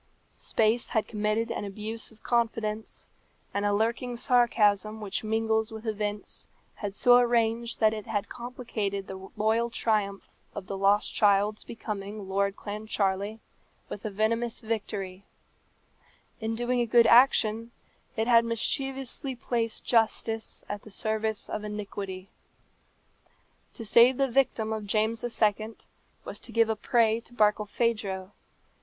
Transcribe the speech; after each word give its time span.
Space 0.37 0.89
had 0.89 1.07
committed 1.07 1.51
an 1.51 1.63
abuse 1.63 2.09
of 2.11 2.23
confidence, 2.23 3.07
and 3.53 3.67
a 3.67 3.71
lurking 3.71 4.17
sarcasm 4.17 4.99
which 4.99 5.23
mingles 5.23 5.71
with 5.71 5.85
events 5.85 6.47
had 6.73 6.95
so 6.95 7.19
arranged 7.19 7.79
that 7.79 7.93
it 7.93 8.07
had 8.07 8.27
complicated 8.27 9.05
the 9.05 9.29
loyal 9.35 9.69
triumph 9.69 10.27
of 10.55 10.65
the 10.65 10.75
lost 10.75 11.13
child's 11.13 11.63
becoming 11.63 12.27
Lord 12.27 12.55
Clancharlie 12.55 13.41
with 13.89 14.03
a 14.03 14.09
venomous 14.09 14.59
victory: 14.59 15.23
in 16.39 16.55
doing 16.55 16.79
a 16.79 16.87
good 16.87 17.05
action, 17.05 17.69
it 18.17 18.27
had 18.27 18.43
mischievously 18.43 19.35
placed 19.35 19.85
justice 19.85 20.63
at 20.67 20.81
the 20.81 20.89
service 20.89 21.47
of 21.47 21.63
iniquity. 21.63 22.31
To 23.75 23.85
save 23.85 24.17
the 24.17 24.27
victim 24.27 24.73
of 24.73 24.87
James 24.87 25.23
II. 25.23 25.75
was 26.25 26.39
to 26.39 26.51
give 26.51 26.69
a 26.69 26.75
prey 26.75 27.19
to 27.19 27.35
Barkilphedro. 27.35 28.31